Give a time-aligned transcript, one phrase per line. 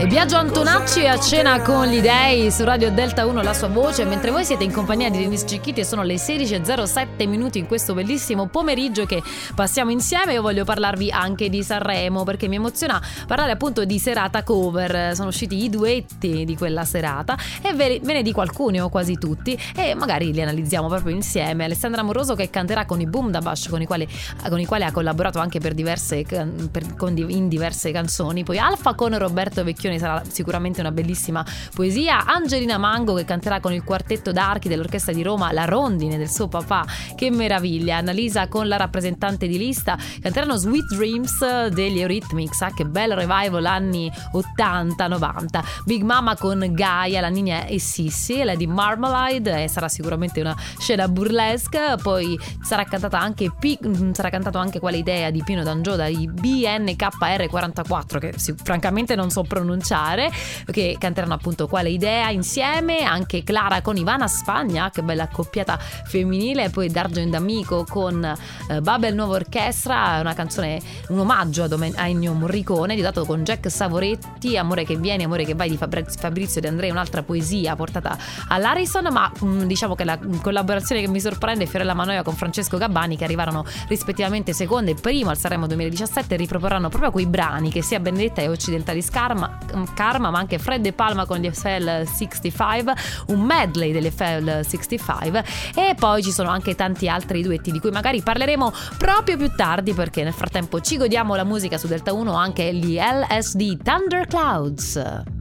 [0.00, 4.04] E Biagio Antonacci a cena con gli dei su Radio Delta 1 la sua voce,
[4.04, 7.94] mentre voi siete in compagnia di Denise Cicchiti e sono le 16.07 minuti in questo
[7.94, 9.20] bellissimo pomeriggio che
[9.56, 10.34] passiamo insieme.
[10.34, 15.16] Io voglio parlarvi anche di Sanremo perché mi emoziona parlare appunto di serata cover.
[15.16, 19.58] Sono usciti i duetti di quella serata e ve, ne dico alcuni o quasi tutti
[19.74, 21.64] e magari li analizziamo proprio insieme.
[21.64, 24.06] Alessandra Moroso che canterà con i Boom da Bash con i quali,
[24.48, 26.86] con i quali ha collaborato anche per diverse, per,
[27.26, 28.44] in diverse canzoni.
[28.44, 32.26] Poi Alfa con Roberto Vecchioni sarà sicuramente una bellissima poesia.
[32.26, 36.48] Angelina Mango che canterà con il quartetto d'archi dell'Orchestra di Roma La Rondine del suo
[36.48, 36.84] papà,
[37.16, 37.96] che meraviglia.
[37.96, 43.64] Annalisa con la rappresentante di lista canteranno Sweet Dreams degli Eurythmics, ah, che bel revival
[43.64, 45.64] anni 80-90.
[45.84, 51.08] Big Mama con Gaia, la Nina e Sissi, Lady Marmalade, e sarà sicuramente una scena
[51.08, 51.96] burlesque.
[52.02, 58.18] Poi sarà cantata anche P- sarà cantato anche quale idea di Pino D'Angio dai BNKR44,
[58.18, 60.30] che sì, francamente non so pronunciare pronunciare,
[60.70, 66.70] che canteranno appunto quale idea insieme, anche Clara con Ivana Spagna, che bella accoppiata femminile,
[66.70, 72.96] poi D'Argent D'Amico con eh, Babel Nuova Orchestra, una canzone, un omaggio a Ennio Morricone,
[73.00, 77.22] dato con Jack Savoretti, Amore che viene, Amore che vai di Fabrizio De Andrea, un'altra
[77.22, 78.16] poesia portata
[78.48, 82.34] all'Arison, ma mh, mm, diciamo che la collaborazione che mi sorprende è Fiorella Manoia con
[82.34, 87.26] Francesco Gabbani che arrivarono rispettivamente secondo e primo al Sanremo 2017 e riproporranno proprio quei
[87.26, 89.58] brani che sia Benedetta e Occidentali Scarma,
[89.94, 92.94] Karma, ma anche Fred De Palma con gli FL 65,
[93.28, 95.44] un medley degli FL 65
[95.74, 99.94] e poi ci sono anche tanti altri duetti di cui magari parleremo proprio più tardi
[99.94, 105.36] perché nel frattempo ci godiamo la musica su Delta 1 anche gli LSD Thunderclouds.